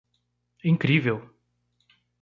[0.71, 1.17] Incrível!